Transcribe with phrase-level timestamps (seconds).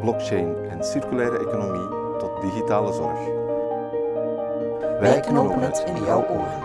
[0.00, 3.18] blockchain en circulaire economie tot digitale zorg.
[5.00, 6.60] Wij knopen het in jouw oren.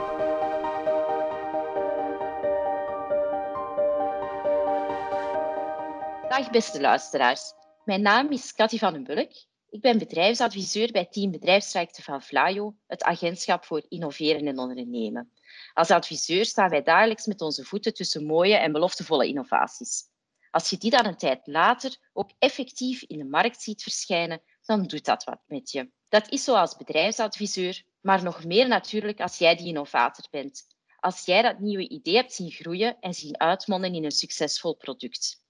[6.29, 7.53] Dag beste luisteraars.
[7.85, 9.31] Mijn naam is Cathy van den Bulk.
[9.69, 15.31] Ik ben bedrijfsadviseur bij Team Bedrijfstrajecten van Vlaio, het agentschap voor innoveren en ondernemen.
[15.73, 20.10] Als adviseur staan wij dagelijks met onze voeten tussen mooie en beloftevolle innovaties.
[20.51, 24.83] Als je die dan een tijd later ook effectief in de markt ziet verschijnen, dan
[24.83, 25.91] doet dat wat met je.
[26.09, 30.67] Dat is zo als bedrijfsadviseur, maar nog meer natuurlijk als jij die innovator bent.
[30.99, 35.43] Als jij dat nieuwe idee hebt zien groeien en zien uitmonden in een succesvol product.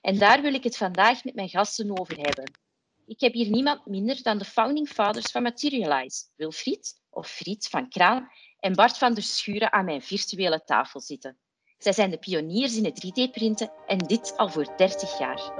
[0.00, 2.50] En daar wil ik het vandaag met mijn gasten over hebben.
[3.06, 7.88] Ik heb hier niemand minder dan de founding fathers van Materialize, Wilfried of Fried van
[7.88, 11.38] Kraan en Bart van der Schuren aan mijn virtuele tafel zitten.
[11.78, 15.52] Zij zijn de pioniers in het 3D-printen en dit al voor 30 jaar.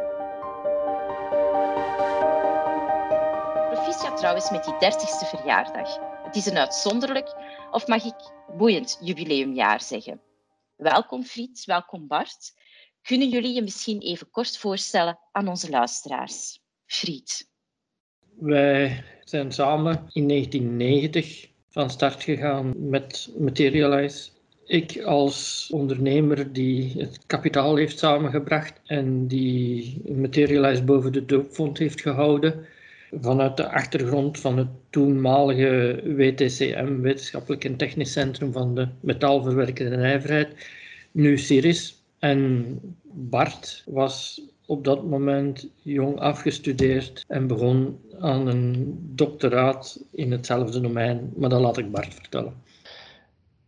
[3.70, 5.98] Proficiat trouwens met die 30ste verjaardag.
[6.24, 7.34] Het is een uitzonderlijk,
[7.70, 10.20] of mag ik boeiend jubileumjaar zeggen.
[10.76, 12.54] Welkom Fried, welkom Bart.
[13.02, 16.60] Kunnen jullie je misschien even kort voorstellen aan onze luisteraars?
[16.86, 17.50] Fried.
[18.36, 24.30] Wij zijn samen in 1990 van start gegaan met Materialize.
[24.66, 32.00] Ik als ondernemer die het kapitaal heeft samengebracht en die Materialize boven de doopvond heeft
[32.00, 32.64] gehouden.
[33.20, 40.48] Vanuit de achtergrond van het toenmalige WTCM, Wetenschappelijk en Technisch Centrum van de Metaalverwerkende Nijverheid,
[41.10, 42.02] nu Ciris.
[42.18, 42.64] En
[43.12, 51.32] Bart was op dat moment jong afgestudeerd en begon aan een doctoraat in hetzelfde domein,
[51.36, 52.65] maar dat laat ik Bart vertellen.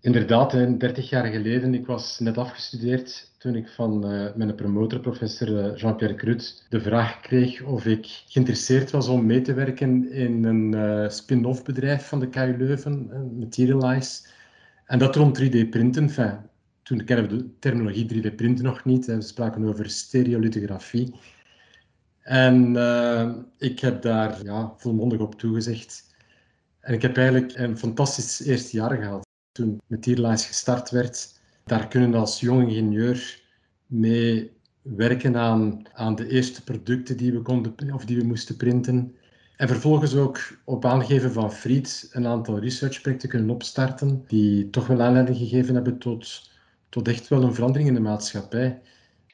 [0.00, 5.58] Inderdaad, 30 jaar geleden, ik was net afgestudeerd toen ik van uh, mijn promotor, professor
[5.58, 10.44] eh, Jean-Pierre Crut, de vraag kreeg of ik geïnteresseerd was om mee te werken in
[10.44, 14.26] een uh, spin-off bedrijf van de KU Leuven, Materialize.
[14.86, 16.02] En dat rond 3D-printen.
[16.02, 16.38] Enfin,
[16.82, 19.06] toen kennen we de terminologie 3D-printen nog niet.
[19.06, 21.14] We spraken over stereolithografie.
[22.22, 22.76] En
[23.58, 26.14] ik heb daar ja, volmondig op toegezegd.
[26.80, 29.27] En ik heb eigenlijk een fantastisch eerste jaar gehad
[29.58, 31.40] toen Materialize gestart werd.
[31.64, 33.42] Daar kunnen als jong ingenieur
[33.86, 39.16] mee werken aan, aan de eerste producten die we, konden, of die we moesten printen.
[39.56, 45.02] En vervolgens ook op aangeven van Fried een aantal researchprojecten kunnen opstarten, die toch wel
[45.02, 46.50] aanleiding gegeven hebben tot,
[46.88, 48.80] tot echt wel een verandering in de maatschappij.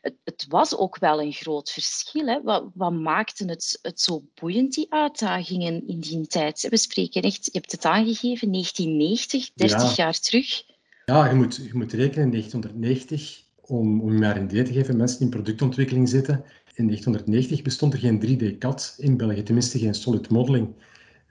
[0.05, 2.27] Het, het was ook wel een groot verschil.
[2.27, 2.43] Hè?
[2.43, 6.67] Wat, wat maakte het, het zo boeiend, die uitdagingen in die tijd?
[6.71, 10.63] We spreken echt, je hebt het aangegeven, 1990, 30 jaar terug.
[11.05, 14.73] Ja, je moet, je moet rekenen in 1990, om, om je maar een idee te
[14.73, 16.45] geven, mensen die in productontwikkeling zitten.
[16.75, 20.75] In 1990 bestond er geen 3D-CAD in België, tenminste geen solid modeling.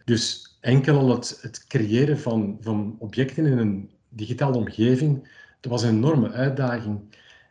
[0.05, 5.27] Dus enkel al het, het creëren van, van objecten in een digitale omgeving,
[5.59, 6.99] dat was een enorme uitdaging.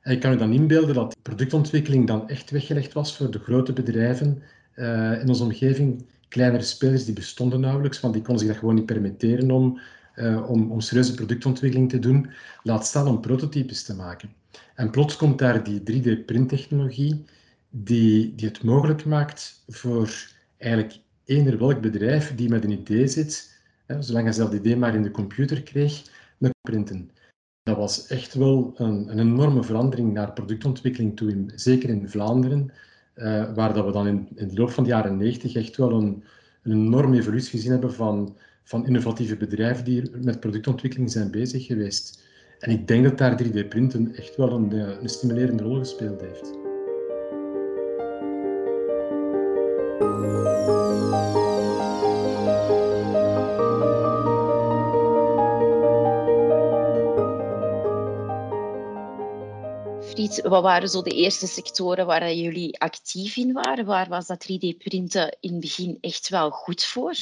[0.02, 3.72] En ik kan je dan inbeelden dat productontwikkeling dan echt weggelegd was voor de grote
[3.72, 4.42] bedrijven
[4.76, 6.06] uh, in onze omgeving.
[6.28, 9.80] Kleinere spelers die bestonden nauwelijks, want die konden zich dat gewoon niet permitteren om,
[10.16, 12.30] uh, om, serieuze productontwikkeling te doen.
[12.62, 14.32] Laat staan om prototypes te maken.
[14.74, 17.24] En plots komt daar die 3D-printtechnologie
[17.70, 23.60] die, die het mogelijk maakt voor eigenlijk eender welk bedrijf die met een idee zit,
[23.86, 26.02] hè, zolang hij zelf idee maar in de computer kreeg,
[26.38, 27.10] te printen.
[27.62, 32.72] Dat was echt wel een, een enorme verandering naar productontwikkeling toe, in, zeker in Vlaanderen,
[33.16, 35.92] uh, waar dat we dan in, in de loop van de jaren 90 echt wel
[35.92, 36.24] een,
[36.62, 42.22] een enorme evolutie gezien hebben van, van innovatieve bedrijven die met productontwikkeling zijn bezig geweest.
[42.58, 46.61] En ik denk dat daar 3D-printen echt wel een, eh, een stimulerende rol gespeeld heeft.
[60.40, 63.84] Wat waren zo de eerste sectoren waar jullie actief in waren?
[63.84, 67.14] Waar was dat 3D-printen in het begin echt wel goed voor?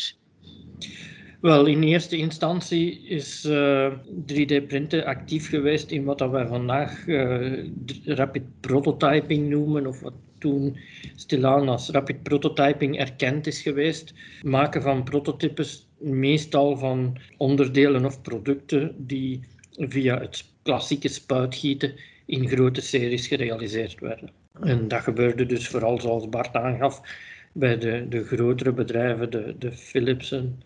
[1.41, 3.93] Wel, in eerste instantie is uh, eh,
[4.27, 7.65] 3D-printen actief geweest in wat wij vandaag uh,
[8.05, 10.77] rapid prototyping noemen, of wat toen
[11.17, 14.15] stilaan als rapid prototyping erkend is geweest.
[14.43, 19.41] Maken van prototypes meestal van onderdelen of producten die
[19.71, 21.95] via het klassieke spuitgieten
[22.31, 24.31] in grote series gerealiseerd werden.
[24.61, 27.01] En dat gebeurde dus vooral zoals Bart aangaf
[27.53, 30.63] bij de, de grotere bedrijven, de, de Philipsen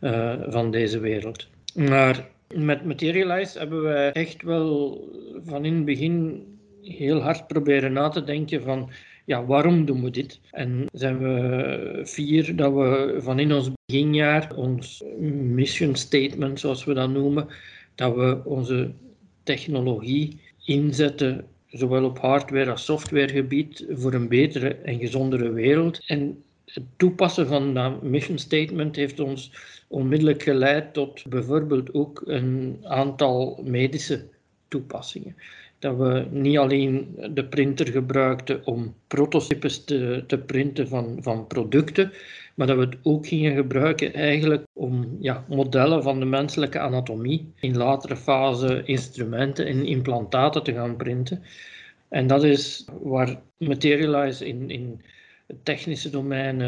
[0.00, 1.48] uh, van deze wereld.
[1.74, 5.00] Maar met Materialize hebben we echt wel
[5.44, 6.44] van in het begin
[6.82, 8.90] heel hard proberen na te denken van
[9.24, 10.40] ja, waarom doen we dit?
[10.50, 16.94] En zijn we fier dat we van in ons beginjaar, ons mission statement zoals we
[16.94, 17.46] dat noemen,
[17.94, 18.90] dat we onze
[19.42, 26.00] technologie inzetten zowel op hardware als softwaregebied voor een betere en gezondere wereld.
[26.06, 29.52] En het toepassen van dat mission statement heeft ons
[29.88, 34.24] onmiddellijk geleid tot bijvoorbeeld ook een aantal medische
[34.68, 35.36] toepassingen.
[35.78, 42.12] Dat we niet alleen de printer gebruikten om prototypes te, te printen van, van producten,
[42.54, 47.52] maar dat we het ook gingen gebruiken eigenlijk om ja, modellen van de menselijke anatomie
[47.60, 51.42] in latere fase instrumenten en implantaten te gaan printen.
[52.08, 55.00] En dat is waar Materialize in, in
[55.46, 56.60] het technische domein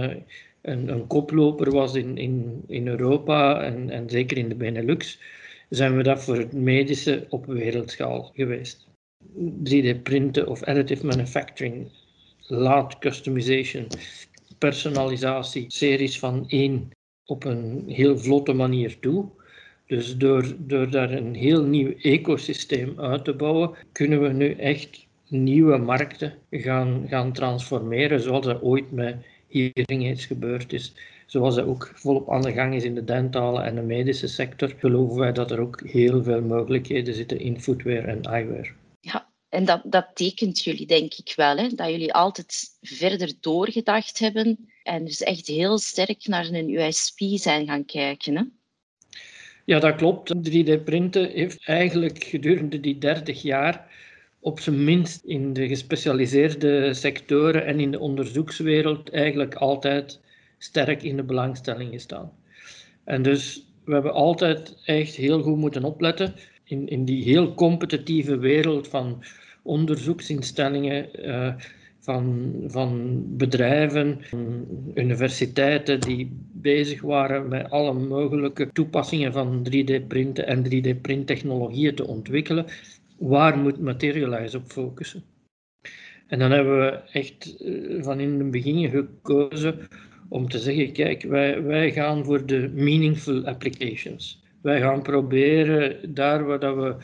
[0.62, 5.20] een, een koploper was in, in, in Europa en, en zeker in de Benelux,
[5.68, 8.86] zijn we dat voor het medische op wereldschaal geweest.
[9.38, 11.88] 3D-printen of additive manufacturing
[12.46, 13.86] laat customization,
[14.58, 16.90] personalisatie, series van één
[17.24, 19.28] op een heel vlotte manier toe.
[19.86, 25.06] Dus door, door daar een heel nieuw ecosysteem uit te bouwen, kunnen we nu echt
[25.28, 29.16] nieuwe markten gaan, gaan transformeren, zoals dat ooit met
[29.48, 30.94] hearing aids gebeurd is.
[31.26, 34.74] Zoals dat ook volop aan de gang is in de dentale en de medische sector,
[34.78, 38.74] geloven wij dat er ook heel veel mogelijkheden zitten in footwear en eyewear.
[39.48, 41.68] En dat, dat tekent jullie denk ik wel, hè?
[41.68, 47.66] dat jullie altijd verder doorgedacht hebben en dus echt heel sterk naar een USP zijn
[47.66, 48.36] gaan kijken.
[48.36, 48.42] Hè?
[49.64, 50.34] Ja, dat klopt.
[50.34, 53.90] 3D-printen heeft eigenlijk gedurende die 30 jaar
[54.40, 60.20] op zijn minst in de gespecialiseerde sectoren en in de onderzoekswereld eigenlijk altijd
[60.58, 62.32] sterk in de belangstelling gestaan.
[63.04, 66.34] En dus we hebben altijd echt heel goed moeten opletten
[66.66, 69.22] in, in die heel competitieve wereld van
[69.62, 71.54] onderzoeksinstellingen, uh,
[71.98, 74.20] van, van bedrijven,
[74.94, 82.66] universiteiten die bezig waren met alle mogelijke toepassingen van 3D-printen en 3D-printtechnologieën te ontwikkelen.
[83.18, 85.22] Waar moet Materialize op focussen?
[86.26, 89.78] En dan hebben we echt eh, van in het begin gekozen
[90.28, 94.44] om te zeggen, kijk, wij, wij gaan voor de meaningful applications.
[94.66, 96.94] Wij gaan proberen daar waar dat we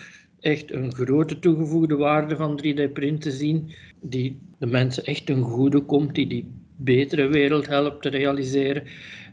[0.40, 6.14] echt een grote toegevoegde waarde van 3D-printen zien, die de mensen echt een goede komt,
[6.14, 8.82] die die betere wereld helpt te realiseren.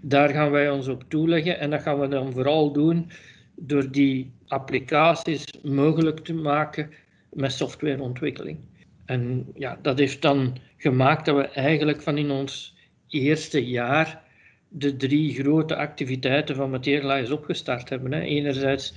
[0.01, 3.11] Daar gaan wij ons op toeleggen en dat gaan we dan vooral doen
[3.55, 6.89] door die applicaties mogelijk te maken
[7.33, 8.57] met softwareontwikkeling.
[9.05, 12.75] En ja, dat heeft dan gemaakt dat we eigenlijk van in ons
[13.07, 14.27] eerste jaar
[14.69, 18.11] de drie grote activiteiten van Materialize opgestart hebben.
[18.11, 18.21] Hè.
[18.21, 18.93] Enerzijds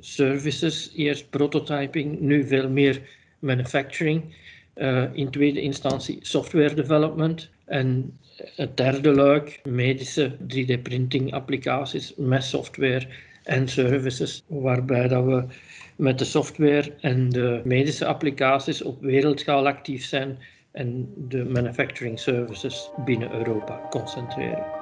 [0.00, 3.00] services, eerst prototyping, nu veel meer
[3.38, 4.34] manufacturing.
[4.76, 7.50] Uh, in tweede instantie software development.
[7.64, 8.18] En
[8.56, 13.06] het derde luik, medische 3D-printing applicaties met software
[13.42, 15.44] en services, waarbij dat we
[15.96, 20.38] met de software en de medische applicaties op wereldschaal actief zijn
[20.72, 24.75] en de manufacturing services binnen Europa concentreren.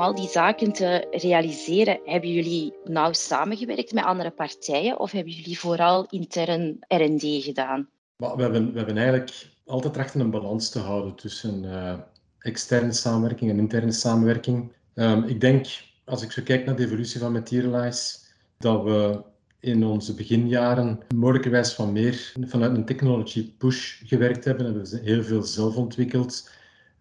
[0.00, 5.58] Al die zaken te realiseren, hebben jullie nauw samengewerkt met andere partijen of hebben jullie
[5.58, 7.88] vooral intern R&D gedaan?
[8.16, 11.94] We hebben, we hebben eigenlijk altijd trachten een balans te houden tussen uh,
[12.38, 14.72] externe samenwerking en interne samenwerking.
[14.94, 15.66] Um, ik denk,
[16.04, 18.18] als ik zo kijk naar de evolutie van Materialize,
[18.58, 19.22] dat we
[19.60, 24.66] in onze beginjaren mogelijkerwijs van meer vanuit een technology push gewerkt hebben.
[24.66, 26.50] We hebben heel veel zelf ontwikkeld,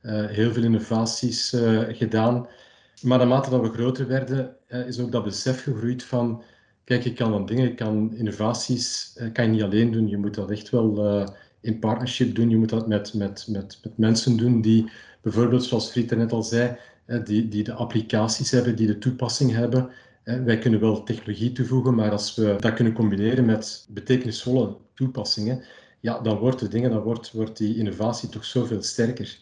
[0.02, 2.48] uh, heel veel innovaties uh, gedaan.
[3.04, 6.44] Maar naarmate dat we groter werden, is ook dat besef gegroeid van,
[6.84, 10.08] kijk, je kan dan dingen, je kan innovaties, eh, kan je niet alleen doen.
[10.08, 11.28] Je moet dat echt wel eh,
[11.62, 12.50] in partnership doen.
[12.50, 14.92] Je moet dat met, met, met, met mensen doen die,
[15.22, 16.78] bijvoorbeeld zoals Friet net al zei,
[17.24, 19.90] die, die de applicaties hebben, die de toepassing hebben.
[20.24, 25.64] Wij kunnen wel technologie toevoegen, maar als we dat kunnen combineren met betekenisvolle toepassingen,
[26.00, 29.38] ja, dan wordt de dingen, dan wordt, wordt die innovatie toch zoveel sterker.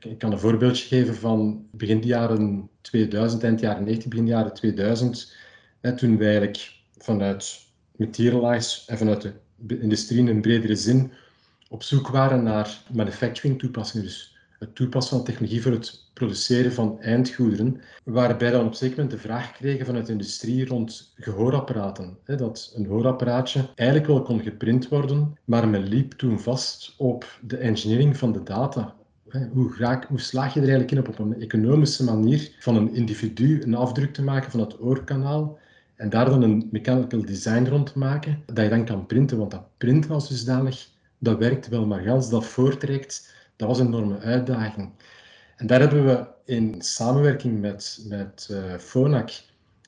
[0.00, 5.36] Ik kan een voorbeeldje geven van begin jaren 2000, eind jaren 90, begin jaren 2000,
[5.96, 7.60] toen wij eigenlijk vanuit
[7.96, 11.12] Materialize en vanuit de industrie in een bredere zin
[11.72, 17.00] op zoek waren naar manufacturing toepassingen, dus het toepassen van technologie voor het produceren van
[17.00, 22.18] eindgoederen, waarbij dan op zeker moment de vraag kregen vanuit de industrie rond gehoorapparaten.
[22.24, 27.56] Dat een hoorapparaatje eigenlijk wel kon geprint worden, maar men liep toen vast op de
[27.56, 28.94] engineering van de data.
[29.52, 33.74] Hoe, slaag je er eigenlijk in op, op een economische manier van een individu een
[33.74, 35.58] afdruk te maken van het oorkanaal
[35.96, 39.38] en daar dan een mechanical design rond te maken, dat je dan kan printen.
[39.38, 43.86] Want dat printen als dusdanig, dat werkt wel, maar als dat voortrekt, dat was een
[43.86, 44.90] enorme uitdaging.
[45.56, 49.30] En daar hebben we in samenwerking met, met Phonak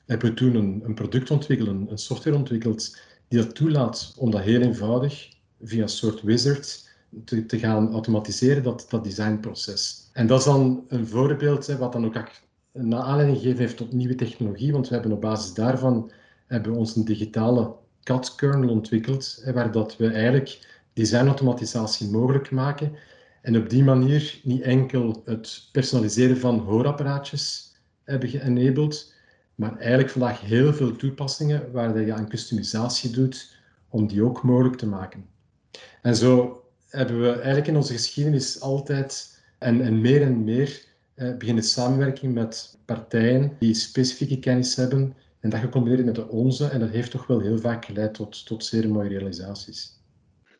[0.05, 2.97] hebben we toen een, product ontwikkeld, een, software ontwikkeld,
[3.27, 5.29] die dat toelaat om dat heel eenvoudig
[5.63, 6.84] via een soort wizard
[7.25, 10.09] te, te gaan automatiseren, dat, dat designproces.
[10.13, 12.15] En dat is dan een voorbeeld hè, wat dan ook
[12.71, 16.11] een aanleiding gegeven heeft tot nieuwe technologie, want we hebben op basis daarvan
[16.47, 22.91] hebben we ons een digitale CAD-kernel ontwikkeld, waar dat we eigenlijk designautomatisatie mogelijk maken
[23.41, 29.13] en op die manier niet enkel het personaliseren van hoorapparaatjes hebben geënabled,
[29.55, 33.57] maar eigenlijk vandaag heel veel toepassingen waar je aan customisatie doet
[33.89, 35.25] om die ook mogelijk te maken.
[36.01, 36.63] En zo
[36.95, 40.83] hebben we eigenlijk in onze geschiedenis altijd en, en meer en meer
[41.15, 46.67] eh, beginnen samenwerking met partijen die specifieke kennis hebben en dat gecombineerd met de onze.
[46.67, 49.93] En dat heeft toch wel heel vaak geleid tot, tot zeer mooie realisaties.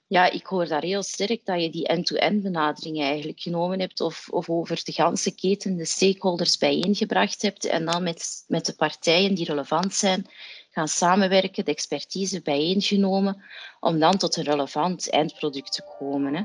[0.07, 4.27] Ja, ik hoor daar heel sterk dat je die end-to-end benadering eigenlijk genomen hebt of,
[4.29, 9.35] of over de ganse keten de stakeholders bijeengebracht hebt en dan met, met de partijen
[9.35, 10.25] die relevant zijn
[10.75, 13.43] gaan samenwerken, de expertise bijeengenomen
[13.79, 16.35] om dan tot een relevant eindproduct te komen.
[16.35, 16.43] Hè.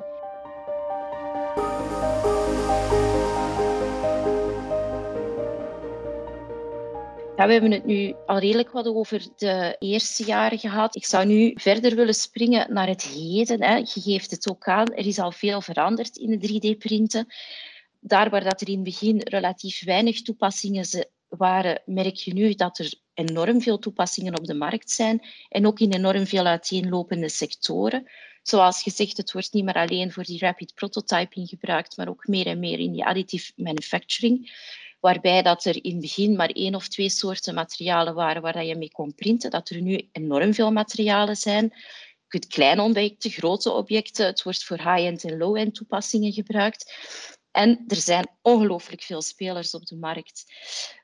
[7.46, 10.96] We hebben het nu al redelijk wat over de eerste jaren gehad.
[10.96, 13.62] Ik zou nu verder willen springen naar het heden.
[13.62, 13.76] Hè.
[13.76, 17.26] Je geeft het ook aan, er is al veel veranderd in de 3D-printen.
[18.00, 20.84] Daar waar dat er in het begin relatief weinig toepassingen
[21.30, 25.80] waren, merk je nu dat er enorm veel toepassingen op de markt zijn en ook
[25.80, 28.10] in enorm veel uiteenlopende sectoren.
[28.42, 32.46] Zoals gezegd, het wordt niet meer alleen voor die rapid prototyping gebruikt, maar ook meer
[32.46, 34.50] en meer in die additive manufacturing
[35.00, 38.76] waarbij dat er in het begin maar één of twee soorten materialen waren waar je
[38.76, 41.64] mee kon printen, dat er nu enorm veel materialen zijn.
[41.64, 46.94] Je kunt kleine objecten, grote objecten, het wordt voor high-end en low-end toepassingen gebruikt.
[47.50, 50.44] En er zijn ongelooflijk veel spelers op de markt.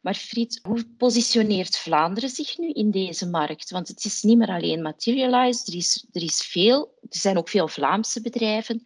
[0.02, 3.70] Maar Fried, hoe positioneert Vlaanderen zich nu in deze markt?
[3.70, 6.98] Want het is niet meer alleen Materialize, er is, er is veel.
[7.00, 8.82] Er zijn ook veel Vlaamse bedrijven.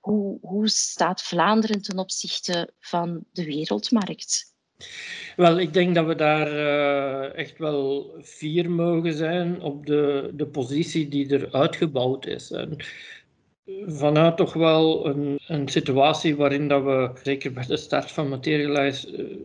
[0.00, 4.54] Hoe, hoe staat Vlaanderen ten opzichte van de wereldmarkt?
[5.36, 10.46] Wel, ik denk dat we daar uh, echt wel fier mogen zijn op de, de
[10.46, 12.50] positie die er uitgebouwd is.
[12.50, 12.76] En
[13.86, 19.18] vanuit toch wel een, een situatie waarin dat we, zeker bij de start van Materialize,
[19.18, 19.36] uh,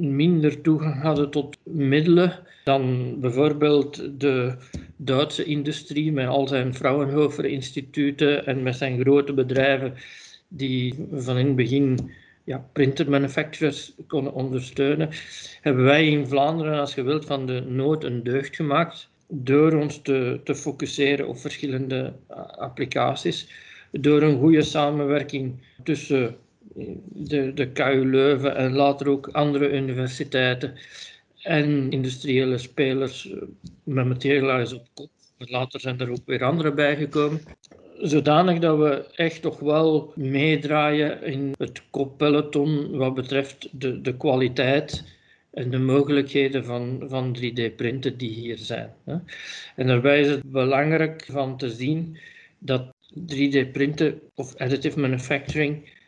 [0.00, 4.54] minder toegang hadden tot middelen dan bijvoorbeeld de
[4.96, 9.94] Duitse industrie met al zijn Fraunhofer-instituten en met zijn grote bedrijven
[10.48, 12.10] die van in het begin
[12.44, 15.08] ja, printer manufacturers konden ondersteunen,
[15.60, 20.02] hebben wij in Vlaanderen, als je wilt, van de nood een deugd gemaakt door ons
[20.02, 22.12] te, te focussen op verschillende
[22.58, 23.48] applicaties,
[23.90, 26.36] door een goede samenwerking tussen
[27.04, 30.74] de, de KU Leuven en later ook andere universiteiten
[31.42, 33.38] en industriële spelers eh,
[33.84, 35.10] met materialize op kop.
[35.38, 37.40] Later zijn er ook weer andere bijgekomen.
[37.98, 45.04] Zodanig dat we echt toch wel meedraaien in het koppeloton wat betreft de, de kwaliteit
[45.50, 48.90] en de mogelijkheden van, van 3D-printen die hier zijn.
[49.76, 52.18] En daarbij is het belangrijk van te zien
[52.58, 55.98] dat 3D-printen of additive manufacturing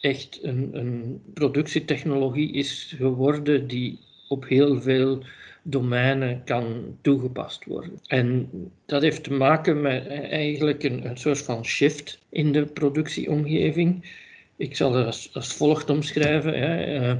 [0.00, 3.98] echt een, een productietechnologie is geworden die
[4.28, 5.22] op heel veel
[5.62, 7.98] domeinen kan toegepast worden.
[8.06, 8.50] En
[8.86, 14.12] dat heeft te maken met eigenlijk een, een soort van shift in de productieomgeving.
[14.56, 16.58] Ik zal het als, volgt omschrijven.
[16.58, 17.18] Hè.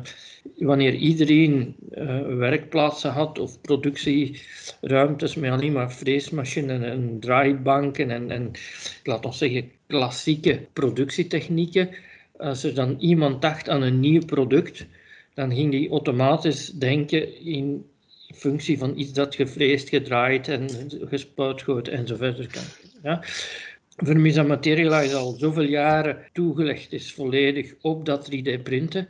[0.57, 8.51] Wanneer iedereen uh, werkplaatsen had of productieruimtes met alleen maar freesmachines en draaibanken en, en
[9.05, 11.89] laat ons zeggen klassieke productietechnieken,
[12.37, 14.87] als er dan iemand dacht aan een nieuw product,
[15.35, 17.85] dan ging die automatisch denken in
[18.35, 20.69] functie van iets dat gevreesd, gedraaid en
[21.09, 22.63] gespuitgoten en zo verder kan.
[23.03, 23.23] Ja.
[25.15, 29.09] Al zoveel jaren toegelegd is volledig op dat 3D-printen.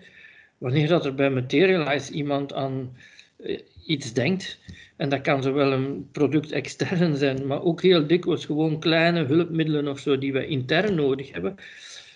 [0.58, 2.96] Wanneer dat er bij Materialize iemand aan
[3.36, 4.58] eh, iets denkt,
[4.96, 9.88] en dat kan zowel een product extern zijn, maar ook heel dikwijls gewoon kleine hulpmiddelen
[9.88, 11.56] of zo die we intern nodig hebben,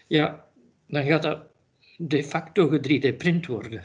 [0.06, 0.44] ja,
[0.86, 1.40] dan gaat dat
[1.96, 3.82] de facto 3D-print worden.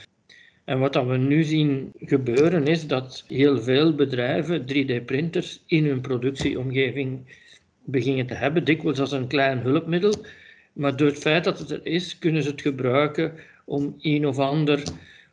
[0.64, 7.38] En wat we nu zien gebeuren is dat heel veel bedrijven 3D-printers in hun productieomgeving
[7.84, 10.14] beginnen te hebben, dikwijls als een klein hulpmiddel.
[10.74, 13.34] Maar door het feit dat het er is, kunnen ze het gebruiken
[13.66, 14.84] om een of ander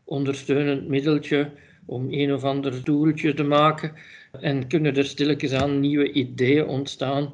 [0.04, 1.50] ondersteunend middeltje,
[1.86, 3.92] om een of ander toeltje te maken.
[4.40, 7.32] En kunnen er stilletjes aan nieuwe ideeën ontstaan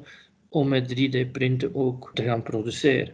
[0.49, 3.13] om met 3D-printen ook te gaan produceren.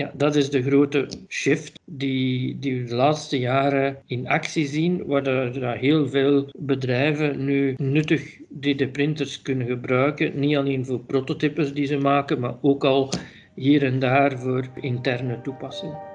[0.00, 5.06] Ja, dat is de grote shift die, die we de laatste jaren in actie zien,
[5.06, 10.38] waar er heel veel bedrijven nu nuttig 3D-printers kunnen gebruiken.
[10.40, 13.12] Niet alleen voor prototypes die ze maken, maar ook al
[13.54, 16.09] hier en daar voor interne toepassingen.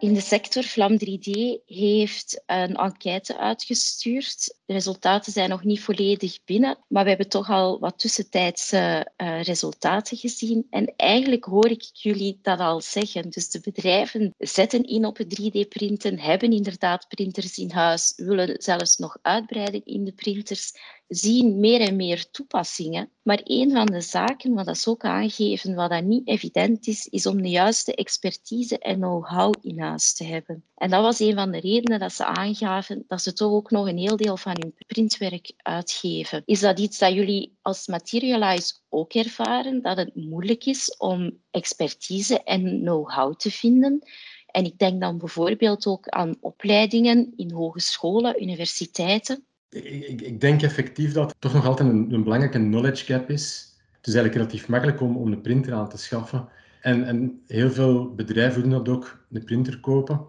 [0.00, 1.30] In de sector Vlam 3D
[1.66, 4.54] heeft een enquête uitgestuurd.
[4.66, 9.42] De resultaten zijn nog niet volledig binnen, maar we hebben toch al wat tussentijdse uh,
[9.42, 10.66] resultaten gezien.
[10.70, 13.30] En eigenlijk hoor ik jullie dat al zeggen.
[13.30, 18.96] Dus de bedrijven zetten in op het 3D-printen, hebben inderdaad printers in huis, willen zelfs
[18.96, 20.72] nog uitbreiden in de printers
[21.08, 23.10] zien meer en meer toepassingen.
[23.22, 27.26] Maar een van de zaken, wat dat ook aangeven, wat dat niet evident is, is
[27.26, 30.64] om de juiste expertise en know-how in huis te hebben.
[30.74, 33.88] En dat was een van de redenen dat ze aangaven dat ze toch ook nog
[33.88, 36.42] een heel deel van hun printwerk uitgeven.
[36.44, 42.42] Is dat iets dat jullie als Materialize ook ervaren, dat het moeilijk is om expertise
[42.42, 44.02] en know-how te vinden?
[44.46, 51.12] En ik denk dan bijvoorbeeld ook aan opleidingen in hogescholen, universiteiten, ik, ik, denk effectief
[51.12, 53.76] dat het toch nog altijd een, een, belangrijke knowledge gap is.
[53.96, 56.48] Het is eigenlijk relatief makkelijk om, om een printer aan te schaffen.
[56.80, 60.20] En, en heel veel bedrijven doen dat ook, een printer kopen,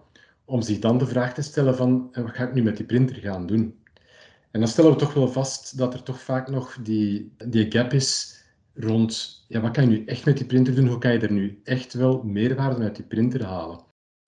[0.45, 3.15] om zich dan de vraag te stellen van wat ga ik nu met die printer
[3.15, 3.77] gaan doen?
[4.51, 7.93] En dan stellen we toch wel vast dat er toch vaak nog die, die gap
[7.93, 8.37] is
[8.73, 10.87] rond ja, wat kan je nu echt met die printer doen?
[10.87, 13.79] Hoe kan je er nu echt wel meerwaarde uit die printer halen?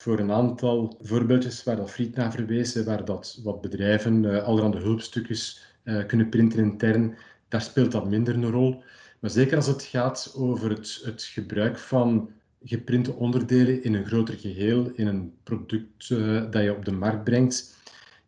[0.01, 4.77] Voor een aantal voorbeeldjes waar dat Friet naar verwezen, waar dat wat bedrijven uh, allerhande
[4.77, 7.15] hulpstukjes uh, kunnen printen intern,
[7.47, 8.83] daar speelt dat minder een rol.
[9.19, 12.31] Maar zeker als het gaat over het, het gebruik van
[12.63, 17.23] geprinte onderdelen in een groter geheel, in een product uh, dat je op de markt
[17.23, 17.75] brengt,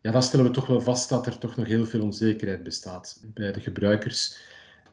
[0.00, 3.20] ja, dan stellen we toch wel vast dat er toch nog heel veel onzekerheid bestaat
[3.34, 4.36] bij de gebruikers.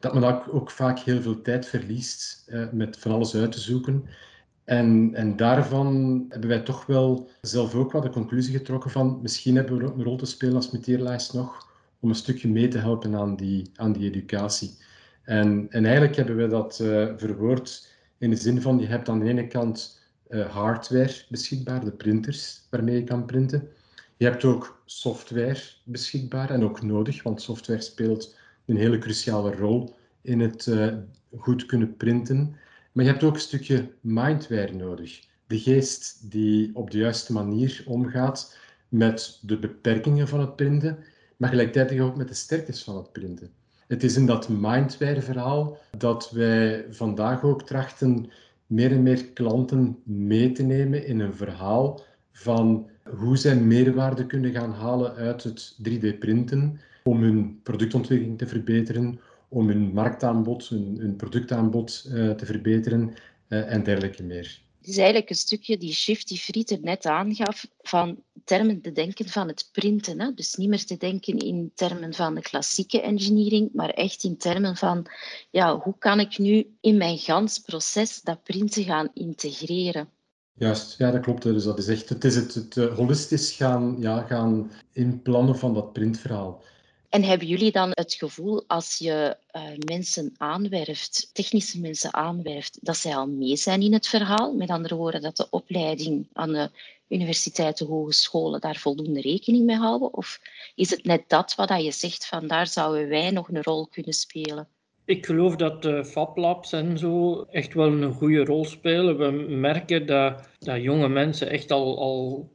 [0.00, 4.04] Dat men ook vaak heel veel tijd verliest met van alles uit te zoeken.
[4.64, 9.56] En, en daarvan hebben wij toch wel zelf ook wel de conclusie getrokken van misschien
[9.56, 11.70] hebben we een rol te spelen als Materialize nog
[12.00, 14.76] om een stukje mee te helpen aan die, aan die educatie.
[15.22, 19.18] En, en eigenlijk hebben we dat uh, verwoord in de zin van je hebt aan
[19.18, 23.68] de ene kant uh, hardware beschikbaar, de printers waarmee je kan printen.
[24.16, 29.94] Je hebt ook software beschikbaar en ook nodig, want software speelt een hele cruciale rol
[30.20, 30.94] in het uh,
[31.36, 32.56] goed kunnen printen.
[32.92, 35.20] Maar je hebt ook een stukje mindware nodig.
[35.46, 40.98] De geest die op de juiste manier omgaat met de beperkingen van het printen,
[41.36, 43.50] maar gelijktijdig ook met de sterktes van het printen.
[43.86, 48.30] Het is in dat mindware-verhaal dat wij vandaag ook trachten
[48.66, 52.00] meer en meer klanten mee te nemen in een verhaal
[52.32, 59.20] van hoe zij meerwaarde kunnen gaan halen uit het 3D-printen om hun productontwikkeling te verbeteren,
[59.52, 63.14] om hun marktaanbod, hun, hun productaanbod uh, te verbeteren
[63.48, 64.60] uh, en dergelijke meer.
[64.78, 68.92] Het is eigenlijk een stukje die shift die Friet er net aangaf van termen te
[68.92, 70.20] denken van het printen.
[70.20, 70.34] Hè?
[70.34, 74.76] Dus niet meer te denken in termen van de klassieke engineering, maar echt in termen
[74.76, 75.06] van
[75.50, 80.08] ja, hoe kan ik nu in mijn gans proces dat printen gaan integreren.
[80.54, 81.42] Juist, ja, dat klopt.
[81.42, 85.74] Dus dat is echt, het is het, het, het holistisch gaan, ja, gaan inplannen van
[85.74, 86.62] dat printverhaal.
[87.12, 92.96] En hebben jullie dan het gevoel als je uh, mensen aanwerft, technische mensen aanwerft, dat
[92.96, 94.54] zij al mee zijn in het verhaal?
[94.54, 96.70] Met andere woorden, dat de opleiding aan de
[97.08, 100.14] universiteiten, hogescholen daar voldoende rekening mee houden?
[100.14, 100.40] Of
[100.74, 104.14] is het net dat wat je zegt van daar zouden wij nog een rol kunnen
[104.14, 104.68] spelen?
[105.04, 109.18] Ik geloof dat de FabLabs en zo echt wel een goede rol spelen.
[109.18, 112.50] We merken dat, dat jonge mensen echt al, al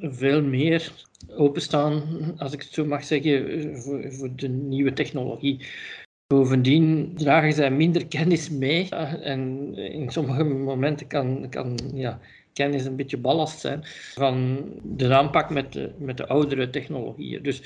[0.00, 0.92] veel meer
[1.36, 2.02] openstaan,
[2.38, 5.66] als ik het zo mag zeggen, voor, voor de nieuwe technologie.
[6.26, 8.88] Bovendien dragen zij minder kennis mee
[9.22, 12.20] en in sommige momenten kan, kan ja,
[12.52, 13.80] kennis een beetje ballast zijn
[14.14, 17.42] van de aanpak met de, met de oudere technologieën.
[17.42, 17.62] Dus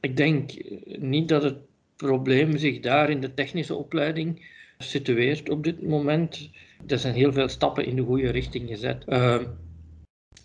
[0.00, 0.50] ik denk
[0.98, 1.56] niet dat het
[1.96, 4.46] probleem zich daar in de technische opleiding
[4.78, 6.50] situeert op dit moment.
[6.86, 9.02] Er zijn heel veel stappen in de goede richting gezet.
[9.06, 9.42] Uh,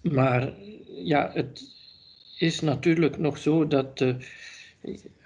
[0.02, 0.54] maar
[1.04, 1.70] ja, het
[2.38, 4.16] is natuurlijk nog zo dat uh,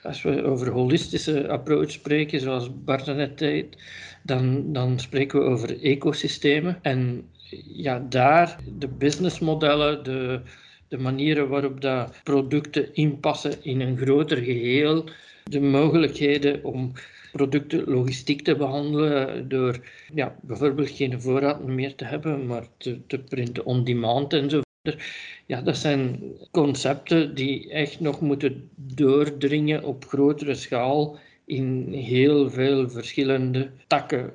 [0.02, 3.78] als we over holistische approach spreken, zoals Bart net deed,
[4.24, 6.80] dan, dan spreken we over ecosystemen.
[6.82, 7.30] En
[7.74, 10.42] ja, daar de businessmodellen, de,
[10.88, 15.06] de manieren waarop dat producten inpassen in een groter geheel,
[15.44, 16.92] de mogelijkheden om
[17.32, 19.80] producten logistiek te behandelen door
[20.14, 24.98] ja, bijvoorbeeld geen voorraad meer te hebben, maar te, te printen on demand en zo
[25.46, 26.20] ja, dat zijn
[26.52, 34.32] concepten die echt nog moeten doordringen op grotere schaal in heel veel verschillende takken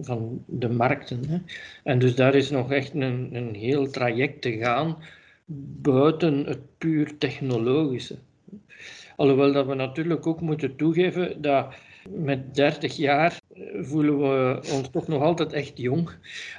[0.00, 1.28] van de markten.
[1.28, 1.38] Hè.
[1.82, 4.96] En dus daar is nog echt een, een heel traject te gaan
[5.82, 8.16] buiten het puur technologische.
[9.16, 11.74] Alhoewel dat we natuurlijk ook moeten toegeven dat
[12.10, 13.40] met 30 jaar
[13.80, 16.10] voelen we ons toch nog altijd echt jong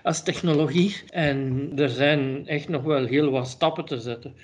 [0.03, 0.95] als technologie.
[1.10, 4.36] En er zijn echt nog wel heel wat stappen te zetten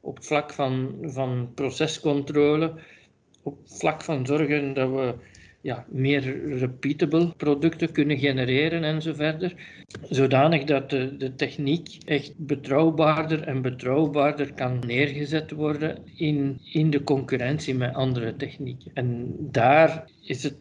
[0.00, 2.74] op het vlak van, van procescontrole,
[3.42, 5.14] op het vlak van zorgen dat we
[5.66, 6.22] ja, meer
[6.58, 9.54] repeatable producten kunnen genereren en zo verder.
[10.08, 17.02] Zodanig dat de, de techniek echt betrouwbaarder en betrouwbaarder kan neergezet worden in, in de
[17.02, 18.90] concurrentie met andere technieken.
[18.94, 20.56] En daar is het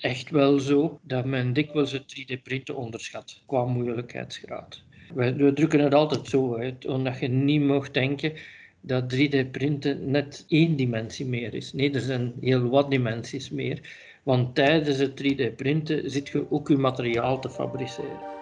[0.00, 4.82] echt wel zo dat men dikwijls het 3D-printen onderschat qua moeilijkheidsgraad.
[5.14, 8.32] We, we, drukken het altijd zo uit, omdat je niet mag denken
[8.80, 11.72] dat 3D-printen net één dimensie meer is.
[11.72, 13.80] Nee, er zijn heel wat dimensies meer.
[14.26, 18.34] Want tijdens het 3D-printen zit je ook je materiaal te fabriceren.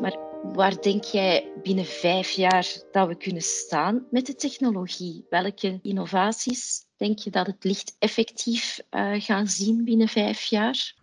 [0.00, 5.26] maar waar denk jij binnen vijf jaar dat we kunnen staan met de technologie?
[5.30, 10.94] Welke innovaties denk je dat het licht effectief uh, gaan zien binnen vijf jaar?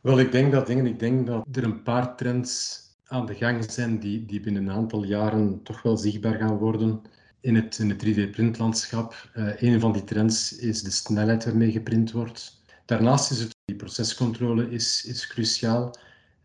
[0.00, 3.98] Wel, ik denk dat, ik denk dat er een paar trends aan de gang zijn
[3.98, 7.02] die, die binnen een aantal jaren toch wel zichtbaar gaan worden
[7.40, 9.14] in het, in het 3D-printlandschap.
[9.36, 12.62] Uh, een van die trends is de snelheid waarmee geprint wordt.
[12.84, 15.94] Daarnaast is het, die procescontrole is, is cruciaal.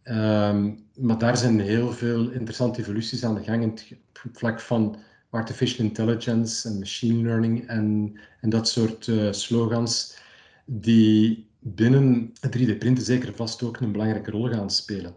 [0.10, 3.96] Um, maar daar zijn heel veel interessante evoluties aan de gang in het
[4.34, 4.98] vlak van
[5.30, 10.18] artificial intelligence en machine learning en, en dat soort uh, slogans,
[10.66, 15.16] die binnen 3D-printen zeker vast ook een belangrijke rol gaan spelen.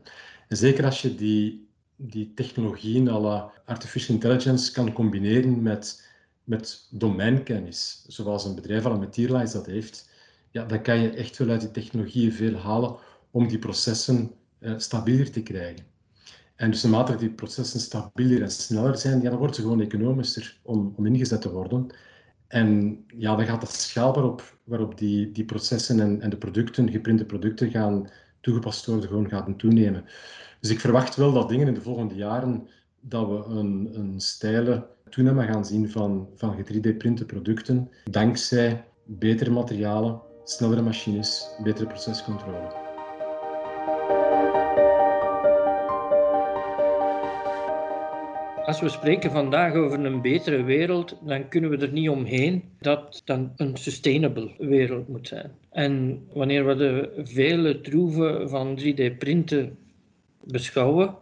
[0.48, 6.08] En zeker als je die, die technologieën à artificial intelligence kan combineren met,
[6.44, 10.08] met domeinkennis, zoals een bedrijf als Materialize dat heeft,
[10.50, 12.96] ja, dan kan je echt wel uit die technologieën veel halen
[13.30, 14.30] om die processen
[14.76, 15.84] stabieler te krijgen.
[16.56, 20.58] En dus naarmate die processen stabieler en sneller zijn, ja, dan worden ze gewoon economischer
[20.62, 21.86] om, om ingezet te worden.
[22.48, 26.90] En ja, dan gaat de schaal waarop, waarop die, die processen en, en de producten,
[26.90, 30.04] geprinte producten, gaan toegepast worden, gewoon gaan toenemen.
[30.60, 32.68] Dus ik verwacht wel dat dingen in de volgende jaren,
[33.00, 40.20] dat we een, een steile toename gaan zien van, van 3D-printe producten, dankzij betere materialen,
[40.44, 42.79] snellere machines, betere procescontrole.
[48.70, 53.22] Als we spreken vandaag over een betere wereld, dan kunnen we er niet omheen dat
[53.24, 55.50] dan een sustainable wereld moet zijn.
[55.70, 59.78] En wanneer we de vele troeven van 3D-printen
[60.44, 61.14] beschouwen,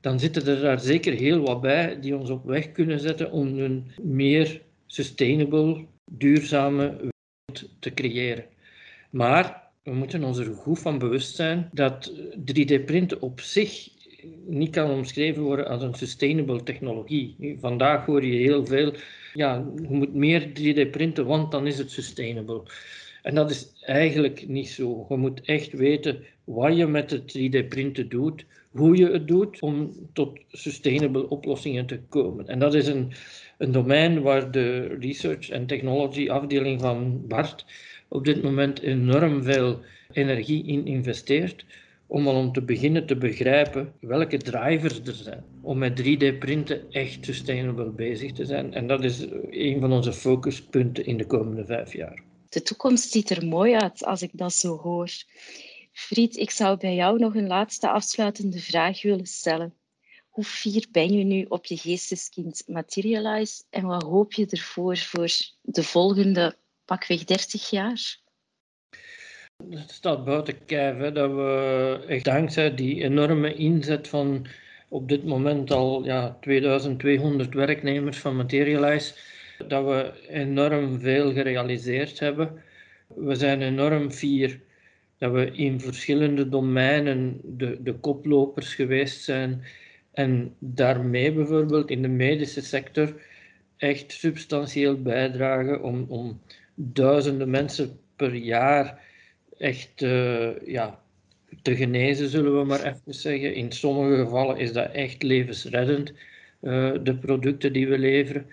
[0.00, 3.58] dan zitten er daar zeker heel wat bij die ons op weg kunnen zetten om
[3.58, 8.44] een meer sustainable, duurzame wereld te creëren.
[9.10, 13.94] Maar we moeten ons er goed van bewust zijn dat 3D-printen op zich
[14.46, 17.56] niet kan omschreven worden als een sustainable technologie.
[17.60, 18.92] Vandaag hoor je heel veel,
[19.34, 22.62] ja, je moet meer 3D printen, want dan is het sustainable.
[23.22, 25.06] En dat is eigenlijk niet zo.
[25.08, 29.60] Je moet echt weten wat je met het 3D printen doet, hoe je het doet,
[29.60, 32.48] om tot sustainable oplossingen te komen.
[32.48, 33.12] En dat is een,
[33.58, 37.64] een domein waar de research en technology afdeling van BART
[38.08, 39.80] op dit moment enorm veel
[40.12, 41.64] energie in investeert
[42.06, 47.24] om al om te beginnen te begrijpen welke drivers er zijn om met 3D-printen echt
[47.24, 48.74] sustainable bezig te zijn.
[48.74, 52.22] En dat is een van onze focuspunten in de komende vijf jaar.
[52.48, 55.10] De toekomst ziet er mooi uit als ik dat zo hoor.
[55.92, 59.74] Fried, ik zou bij jou nog een laatste afsluitende vraag willen stellen.
[60.28, 65.30] Hoe fier ben je nu op je geesteskind Materialize en wat hoop je ervoor voor
[65.62, 68.18] de volgende pakweg 30 jaar?
[69.70, 74.46] Het staat buiten kijf dat we echt dankzij die enorme inzet van
[74.88, 79.14] op dit moment al ja, 2200 werknemers van Materialize,
[79.68, 82.62] dat we enorm veel gerealiseerd hebben.
[83.06, 84.60] We zijn enorm fier
[85.18, 89.64] dat we in verschillende domeinen de, de koplopers geweest zijn
[90.12, 93.14] en daarmee bijvoorbeeld in de medische sector
[93.76, 96.40] echt substantieel bijdragen om, om
[96.74, 99.04] duizenden mensen per jaar
[99.58, 101.00] echt uh, ja,
[101.62, 103.54] te genezen, zullen we maar even zeggen.
[103.54, 106.12] In sommige gevallen is dat echt levensreddend,
[106.62, 108.46] uh, de producten die we leveren.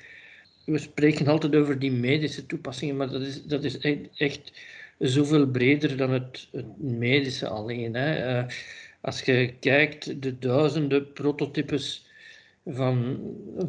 [0.65, 3.77] We spreken altijd over die medische toepassingen, maar dat is, dat is
[4.17, 4.51] echt,
[4.97, 7.93] zoveel breder dan het, medische alleen.
[7.93, 8.39] Hè.
[8.39, 8.47] Uh,
[9.01, 12.05] als je kijkt, de duizenden prototypes
[12.65, 13.19] van,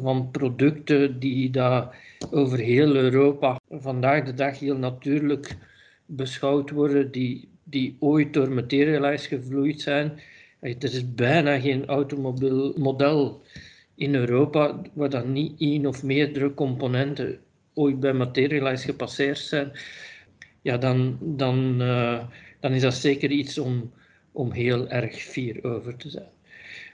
[0.01, 1.97] van producten die daar
[2.31, 5.57] over heel Europa vandaag de dag heel natuurlijk
[6.05, 10.19] beschouwd worden, die, die ooit door Materialize gevloeid zijn.
[10.59, 13.41] Er is bijna geen automobielmodel
[13.95, 17.39] in Europa waar dan niet één of meerdere componenten
[17.73, 19.71] ooit bij Materialize gepasseerd zijn.
[20.61, 22.23] Ja, dan, dan, uh,
[22.59, 23.91] dan is dat zeker iets om,
[24.31, 26.29] om heel erg fier over te zijn.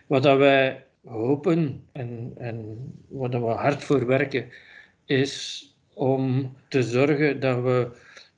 [0.07, 4.49] Wat dat wij hopen en, en wat we hard voor werken,
[5.05, 7.87] is om te zorgen dat we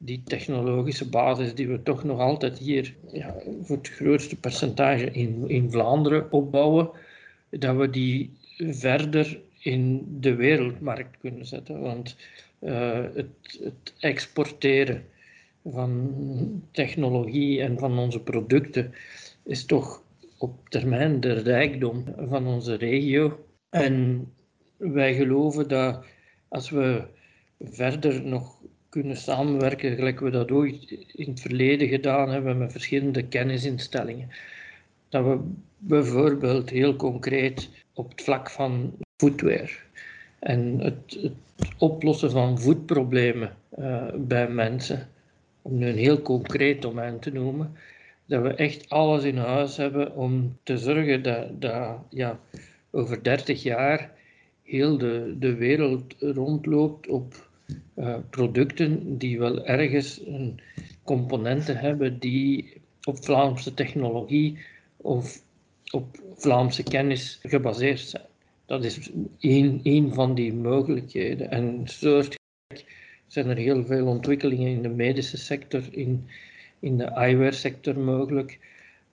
[0.06, 5.50] die technologische basis die we toch nog altijd hier ja, voor het grootste percentage in,
[5.50, 6.90] in Vlaanderen opbouwen,
[7.50, 11.82] dat we die verder in de wereldmarkt kunnen zetten.
[11.82, 12.16] Want
[12.60, 15.06] uh, het, het, exporteren
[15.66, 16.14] van
[16.72, 18.94] technologie en van onze producten
[19.44, 20.04] is toch
[20.38, 23.46] op termijn de rijkdom van onze regio.
[23.70, 24.28] En
[24.78, 26.06] wij geloven dat
[26.48, 27.04] als we
[27.60, 28.62] verder nog
[28.94, 34.30] kunnen samenwerken, gelijk we dat ooit in het verleden gedaan hebben met verschillende kennisinstellingen.
[35.10, 35.40] Dat we
[35.78, 39.86] bijvoorbeeld heel concreet op het vlak van footwear
[40.40, 41.34] en het, het
[41.78, 45.10] oplossen van voedproblemen uh, bij mensen,
[45.62, 47.76] om nu een heel concreet domein te noemen,
[48.26, 52.40] dat we echt alles in huis hebben om te zorgen dat, dat ja,
[52.92, 54.12] over 30 jaar
[54.64, 57.52] heel de, de wereld rondloopt op
[57.96, 60.60] uh, producten die wel ergens een
[61.04, 64.58] componenten hebben die op Vlaamse technologie
[64.98, 65.42] of
[65.92, 68.26] op Vlaamse kennis gebaseerd zijn.
[68.66, 71.52] Dat is één, van die mogelijkheden.
[71.52, 72.40] En soort
[73.28, 76.28] zijn er heel veel ontwikkelingen in de medische sector, in,
[76.80, 78.60] in de eyewear sector mogelijk.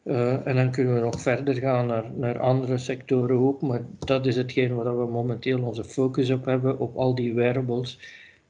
[0.05, 4.27] Uh, en dan kunnen we nog verder gaan naar, naar andere sectoren ook, maar dat
[4.27, 7.99] is hetgeen waar we momenteel onze focus op hebben, op al die wearables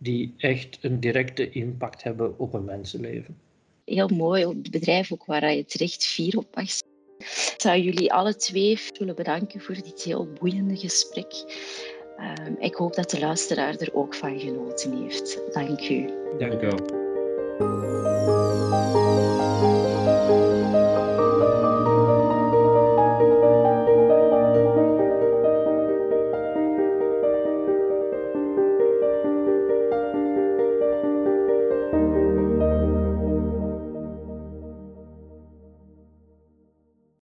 [0.02, 3.36] die echt een directe impact hebben op een mensenleven.
[3.84, 6.78] Heel mooi, het bedrijf ook waar je terecht vier op mag
[7.18, 11.32] Ik zou jullie alle twee willen bedanken voor dit heel boeiende gesprek.
[12.46, 15.40] Um, ik hoop dat de luisteraar er ook van genoten heeft.
[15.52, 16.10] Dank u.
[16.38, 18.39] Dank u wel.